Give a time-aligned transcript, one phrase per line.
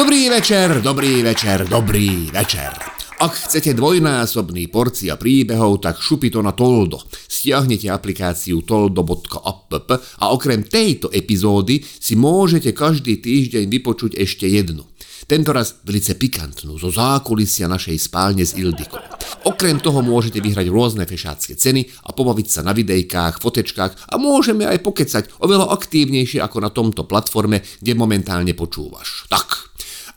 [0.00, 2.72] Dobrý večer, dobrý večer, dobrý večer.
[3.20, 7.04] Ak chcete dvojnásobný porcia príbehov, tak šupi to na Toldo.
[7.28, 14.88] Stiahnete aplikáciu toldo.app a okrem tejto epizódy si môžete každý týždeň vypočuť ešte jednu.
[15.28, 19.04] Tentoraz velice pikantnú, zo zákulisia našej spálne s Ildikou.
[19.44, 24.64] Okrem toho môžete vyhrať rôzne fešácké ceny a pobaviť sa na videjkách, fotečkách a môžeme
[24.64, 29.28] aj pokecať oveľa aktívnejšie ako na tomto platforme, kde momentálne počúvaš.
[29.28, 29.70] Tak,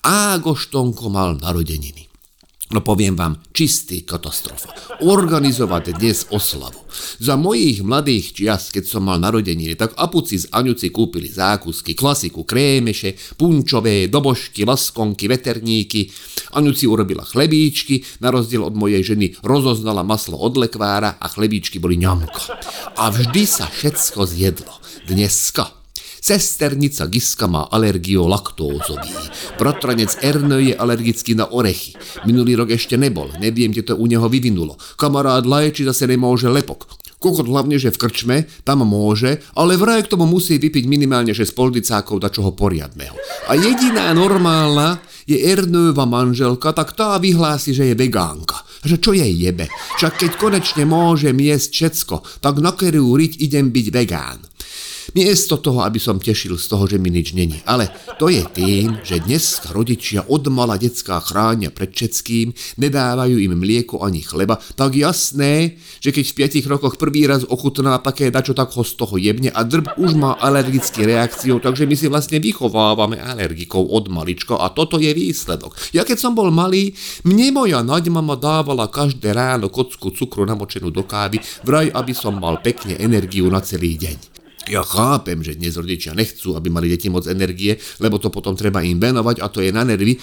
[0.03, 2.11] Ágoštonko mal narodeniny.
[2.75, 4.99] No poviem vám, čistý katastrofa.
[4.99, 6.83] Organizovať dnes oslavu.
[7.23, 12.43] Za mojich mladých čias, keď som mal narodeniny, tak apuci z Aňuci kúpili zákusky, klasiku,
[12.43, 16.11] krémeše, punčové, dobožky, laskonky, veterníky.
[16.57, 21.95] Aňuci urobila chlebíčky, na rozdiel od mojej ženy rozoznala maslo od lekvára a chlebíčky boli
[21.95, 22.59] ňamko.
[22.99, 24.73] A vždy sa všetko zjedlo.
[25.07, 25.82] Dneska
[26.23, 29.11] Sesternica Giska má alergiu laktózový.
[29.59, 31.99] Bratranec Erno je alergický na orechy.
[32.23, 34.79] Minulý rok ešte nebol, neviem, kde to u neho vyvinulo.
[34.95, 36.87] Kamarád Lajči zase nemôže lepok.
[37.19, 41.43] Kokot hlavne, že v krčme, tam môže, ale vraj k tomu musí vypiť minimálne 6
[41.51, 43.19] poldicákov da čoho poriadného.
[43.51, 48.63] A jediná normálna je Ernőva manželka, tak tá vyhlási, že je vegánka.
[48.87, 49.67] Že čo jej jebe?
[49.99, 54.39] Však keď konečne môžem jesť všetko, tak na kerú riť idem byť vegán.
[55.13, 57.61] Miesto toho, aby som tešil z toho, že mi nič není.
[57.69, 62.49] Ale to je tým, že dnes rodičia odmala detská chránia pred všetkým,
[62.81, 68.01] nedávajú im mlieko ani chleba, tak jasné, že keď v 5 rokoch prvý raz ochutná
[68.01, 71.93] také dačo, tak ho z toho jebne a drb už má alergické reakciu, takže my
[71.93, 75.77] si vlastne vychovávame alergikov od malička a toto je výsledok.
[75.93, 81.05] Ja keď som bol malý, mne moja naďmama dávala každé ráno kocku cukru namočenú do
[81.05, 84.32] kávy, vraj aby som mal pekne energiu na celý deň.
[84.71, 88.79] Ja chápem, že dnes rodičia nechcú, aby mali deti moc energie, lebo to potom treba
[88.79, 90.15] im venovať a to je na nervy,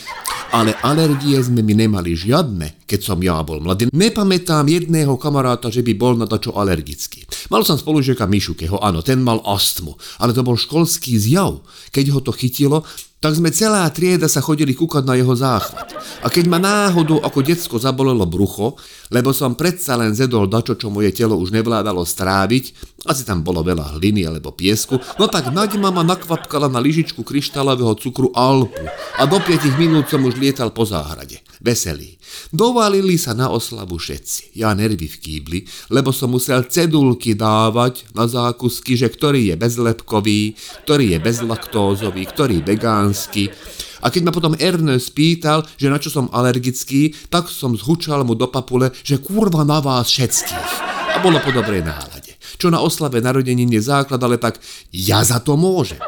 [0.56, 3.92] ale alergie sme my nemali žiadne, keď som ja bol mladý.
[3.92, 7.28] Nepamätám jedného kamaráta, že by bol na to čo alergický.
[7.53, 9.92] Mal som spolužiaka Mišukeho, áno, ten mal astmu,
[10.25, 11.60] ale to bol školský zjav.
[11.93, 12.88] Keď ho to chytilo,
[13.20, 15.92] tak sme celá trieda sa chodili kúkať na jeho záchvat.
[16.25, 18.81] A keď ma náhodou ako decko zabolelo brucho,
[19.12, 22.64] lebo som predsa len zedol dačo, čo moje telo už nevládalo stráviť,
[23.04, 27.92] asi tam bolo veľa hliny alebo piesku, no tak naď mama nakvapkala na lyžičku kryštálového
[28.00, 31.44] cukru Alpu a do 5 minút som už lietal po záhrade.
[31.60, 32.19] Veselý.
[32.50, 34.59] Dovalili sa na oslavu všetci.
[34.59, 35.59] Ja nervy v kýbli,
[35.94, 42.66] lebo som musel cedulky dávať na zákusky, že ktorý je bezlepkový, ktorý je bezlaktózový, ktorý
[42.66, 43.55] vegánsky.
[44.03, 48.34] A keď ma potom Ernest spýtal, že na čo som alergický, tak som zhučal mu
[48.34, 50.71] do papule, že kurva na vás všetkých.
[51.15, 52.34] A bolo po dobrej nálade.
[52.59, 54.59] Čo na oslave narodení je základ, ale tak
[54.91, 56.03] ja za to môžem.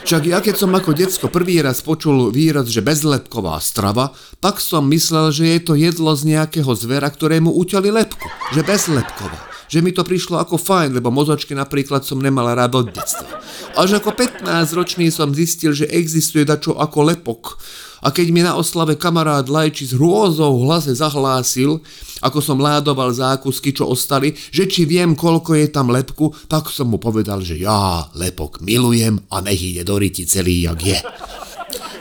[0.00, 4.88] Však ja keď som ako decko prvý raz počul výraz, že bezlepková strava, tak som
[4.88, 8.26] myslel, že je to jedlo z nejakého zvera, ktorému uťali lepku.
[8.56, 9.38] Že bezlepková.
[9.70, 13.38] Že mi to prišlo ako fajn, lebo mozočky napríklad som nemal rád od detstva.
[13.78, 17.60] Až ako 15 ročný som zistil, že existuje dačo ako lepok
[18.00, 21.80] a keď mi na oslave kamarát Lajči s hrôzou v hlase zahlásil,
[22.20, 26.92] ako som ládoval zákusky, čo ostali, že či viem, koľko je tam lepku, tak som
[26.92, 30.98] mu povedal, že ja lepok milujem a nech ide do riti celý, jak je.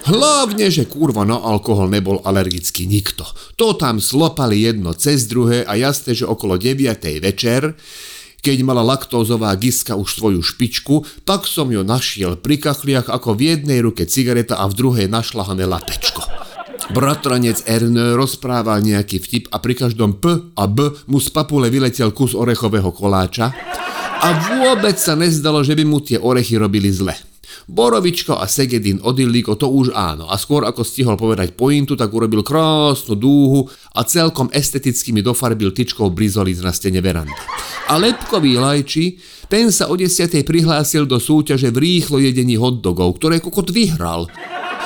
[0.10, 3.28] Hlavne, že kurva na alkohol nebol alergický nikto.
[3.60, 6.80] To tam slopali jedno cez druhé a jasné, že okolo 9.
[7.22, 7.78] večer
[8.40, 13.56] keď mala laktózová giska už svoju špičku, tak som ju našiel pri kachliach ako v
[13.56, 16.24] jednej ruke cigareta a v druhej našlahané latečko.
[16.90, 22.10] Bratranec Erne rozprával nejaký vtip a pri každom P a B mu z papule vyletel
[22.16, 23.54] kus orechového koláča
[24.20, 24.28] a
[24.58, 27.14] vôbec sa nezdalo, že by mu tie orechy robili zle.
[27.70, 32.42] Borovičko a Segedin Odilliko to už áno a skôr ako stihol povedať pointu, tak urobil
[32.42, 37.38] krásnu dúhu a celkom esteticky mi dofarbil tyčkou brizolic na stene verandy.
[37.86, 43.38] A lepkový lajči, ten sa o desiatej prihlásil do súťaže v rýchlo jedení hotdogov, ktoré
[43.38, 44.26] kokot vyhral.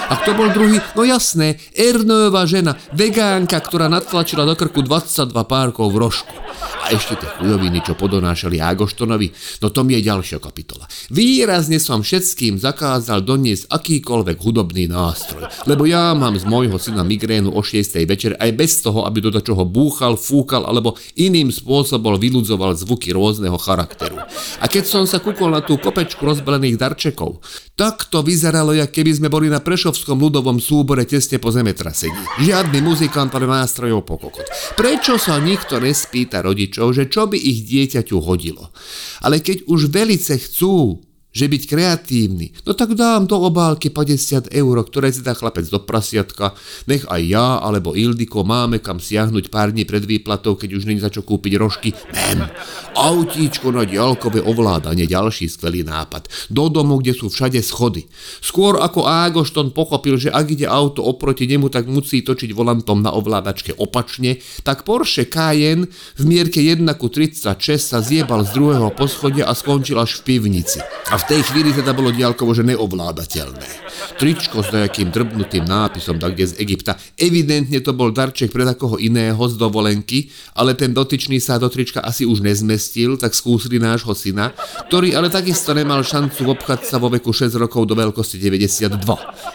[0.09, 0.83] A kto bol druhý?
[0.97, 6.35] No jasné, Ernőva žena, vegánka, ktorá natlačila do krku 22 párkov v rožku.
[6.83, 9.31] A ešte tie chujoviny, čo podonášali Ágoštonovi,
[9.63, 10.83] no to mi je ďalšia kapitola.
[11.07, 17.55] Výrazne som všetkým zakázal doniesť akýkoľvek hudobný nástroj, lebo ja mám z môjho syna migrénu
[17.55, 18.03] o 6.
[18.03, 23.55] večer aj bez toho, aby do čoho búchal, fúkal alebo iným spôsobom vyludzoval zvuky rôzneho
[23.55, 24.19] charakteru.
[24.59, 27.39] A keď som sa kúkol na tú kopečku rozbalených darčekov,
[27.73, 32.17] tak to vyzeralo, jak keby sme boli na Prešovskom ľudovom súbore tesne po zemetrasení.
[32.41, 34.49] Žiadny muzikant, ale nástrojov pokokot.
[34.73, 38.73] Prečo sa nikto nespýta rodičov, že čo by ich dieťaťu hodilo?
[39.21, 40.97] Ale keď už velice chcú,
[41.33, 45.81] že byť kreatívny, no tak dám do obálky 50 eur, ktoré si dá chlapec do
[45.81, 46.53] prasiatka,
[46.85, 51.01] nech aj ja alebo Ildiko máme kam siahnuť pár dní pred výplatou, keď už není
[51.01, 51.89] za čo kúpiť rožky.
[52.13, 52.45] Mem,
[52.93, 56.29] autíčko na diaľkové ovládanie, ďalší skvelý nápad.
[56.53, 58.05] Do domu, kde sú všade schody.
[58.39, 63.09] Skôr ako Ágošton pochopil, že ak ide auto oproti nemu, tak musí točiť volantom na
[63.09, 69.49] ovládačke opačne, tak Porsche Cayenne v mierke 1 ku 36 sa zjebal z druhého poschodia
[69.49, 70.77] a skončil až v pivnici.
[71.09, 73.69] A v tej chvíli teda bolo diaľkovo, že neovládateľné.
[74.17, 76.97] Tričko s nejakým drbnutým nápisom tak kde z Egypta.
[77.17, 82.01] Evidentne to bol darček pre takoho iného z dovolenky, ale ten dotyčný sa do trička
[82.01, 84.53] asi už nezmestil, tak skúsili nášho syna,
[84.89, 89.01] ktorý ale takisto nemal šancu obchať sa vo veku 6 rokov do veľkosti 92.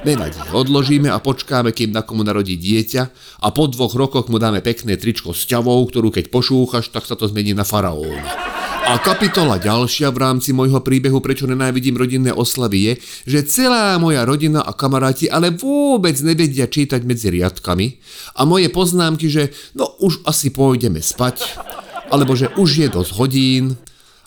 [0.07, 3.03] Nevadí, odložíme a počkáme, kým na komu narodí dieťa
[3.45, 7.15] a po dvoch rokoch mu dáme pekné tričko s ťavou, ktorú keď pošúchaš, tak sa
[7.15, 8.58] to zmení na faraóna.
[8.89, 12.93] A kapitola ďalšia v rámci môjho príbehu, prečo nenávidím rodinné oslavy, je,
[13.37, 18.01] že celá moja rodina a kamaráti ale vôbec nevedia čítať medzi riadkami
[18.33, 21.61] a moje poznámky, že no už asi pôjdeme spať,
[22.09, 23.77] alebo že už je dosť hodín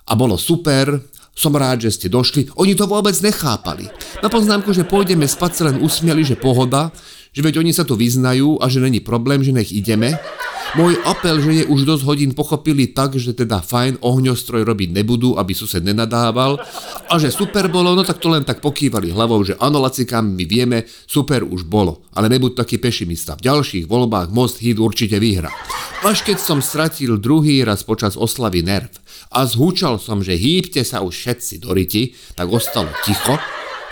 [0.05, 0.93] a bolo super,
[1.33, 3.89] som rád, že ste došli, oni to vôbec nechápali.
[4.21, 6.93] Na poznámku, že pôjdeme spať, sa len usmiali, že pohoda,
[7.33, 10.21] že veď oni sa tu vyznajú a že není problém, že nech ideme.
[10.71, 15.35] Môj apel, že je už dosť hodín pochopili tak, že teda fajn, ohňostroj robiť nebudú,
[15.35, 16.63] aby sused nenadával
[17.11, 20.47] a že super bolo, no tak to len tak pokývali hlavou, že áno, lacikám, my
[20.47, 23.35] vieme, super už bolo, ale nebuď taký pešimista.
[23.35, 25.51] V ďalších voľbách Most Hit určite vyhra.
[26.07, 28.95] Až keď som stratil druhý raz počas oslavy nerv
[29.35, 33.35] a zhúčal som, že hýbte sa už všetci do riti, tak ostalo ticho,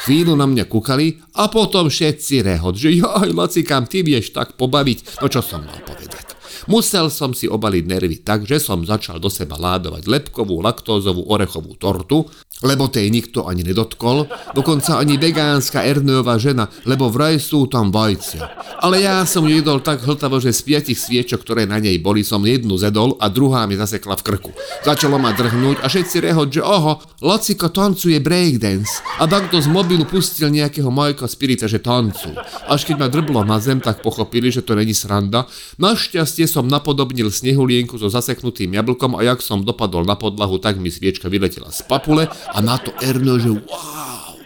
[0.07, 5.19] chvíľu na mňa kúkali a potom všetci rehot, že joj, lacikám, ty vieš tak pobaviť.
[5.19, 6.28] No čo som mal povedať?
[6.69, 11.73] Musel som si obaliť nervy tak, že som začal do seba ládovať lepkovú, laktózovú, orechovú
[11.73, 12.29] tortu,
[12.59, 18.43] lebo tej nikto ani nedotkol, dokonca ani vegánska Erneová žena, lebo vraj sú tam vajcia.
[18.83, 22.27] Ale ja som ju jedol tak hltavo, že z piatich sviečok, ktoré na nej boli,
[22.27, 24.51] som jednu zedol a druhá mi zasekla v krku.
[24.83, 29.03] Začalo ma drhnúť a všetci rehod, že oho, Lacika tancuje breakdance.
[29.19, 32.31] A takto z mobilu pustil nejakého Majka Spirita, že tancu.
[32.67, 35.47] Až keď ma drblo na zem, tak pochopili, že to není sranda.
[35.79, 40.87] Našťastie som napodobnil snehulienku so zaseknutým jablkom a jak som dopadol na podlahu, tak mi
[40.87, 44.37] sviečka vyletela z papule a na to Erno, že wow,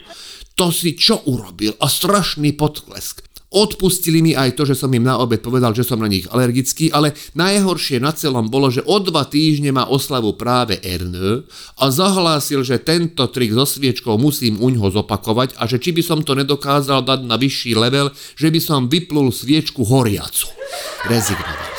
[0.53, 1.73] to si čo urobil?
[1.79, 3.23] A strašný podklesk.
[3.53, 6.89] Odpustili mi aj to, že som im na obed povedal, že som na nich alergický,
[6.89, 11.45] ale najhoršie na celom bolo, že o dva týždne má oslavu práve Ernő
[11.77, 16.25] a zahlásil, že tento trik so sviečkou musím uňho zopakovať a že či by som
[16.25, 20.49] to nedokázal dať na vyšší level, že by som vyplul sviečku horiacu.
[21.05, 21.72] Rezignoval.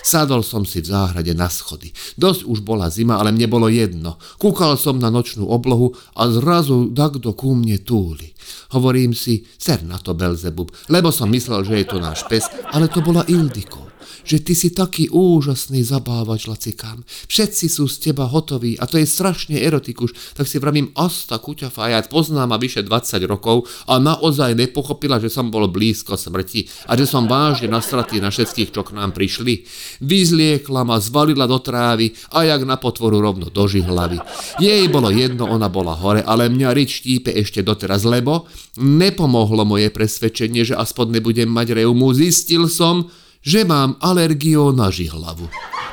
[0.00, 1.92] Sadol som si v záhrade na schody.
[2.16, 4.16] Dosť už bola zima, ale mne bolo jedno.
[4.40, 8.32] Kúkal som na nočnú oblohu a zrazu takto ku mne túli.
[8.72, 12.88] Hovorím si, ser na to Belzebub, lebo som myslel, že je to náš pes, ale
[12.88, 13.89] to bola Ildiko
[14.22, 17.02] že ty si taký úžasný zabávač, lacikám.
[17.26, 21.72] Všetci sú z teba hotoví a to je strašne erotikuš, tak si vravím, asta kuťa
[21.72, 26.98] fajat, poznám ma vyše 20 rokov a naozaj nepochopila, že som bol blízko smrti a
[26.98, 29.64] že som vážne nasratý na všetkých, čo k nám prišli.
[30.02, 34.18] Vyzliekla ma, zvalila do trávy a jak na potvoru rovno do žihlavy.
[34.58, 38.50] Jej bolo jedno, ona bola hore, ale mňa rič štípe ešte doteraz, lebo
[38.80, 42.10] nepomohlo moje presvedčenie, že aspoň nebudem mať reumu.
[42.10, 43.06] Zistil som,
[43.40, 45.48] že mám alergiu na žihlavu.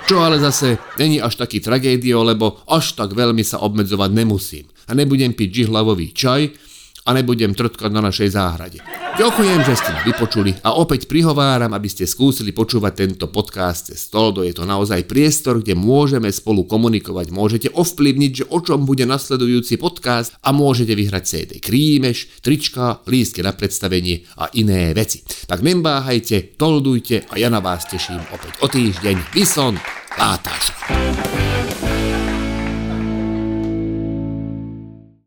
[0.07, 4.65] Čo ale zase není až taký tragédio, lebo až tak veľmi sa obmedzovať nemusím.
[4.87, 6.66] A nebudem piť žihlavový čaj
[7.07, 8.83] a nebudem trtkať na našej záhrade.
[9.15, 14.11] Ďakujem, že ste ma vypočuli a opäť prihováram, aby ste skúsili počúvať tento podcast cez
[14.11, 14.43] Stoldo.
[14.43, 17.33] Je to naozaj priestor, kde môžeme spolu komunikovať.
[17.33, 23.41] Môžete ovplyvniť, že o čom bude nasledujúci podcast a môžete vyhrať CD krímeš, trička, lístky
[23.41, 25.23] na predstavenie a iné veci.
[25.25, 29.33] Tak nembáhajte, toldujte a ja na vás teším opäť o týždeň.
[29.33, 29.79] Vison,
[30.19, 30.75] látaš.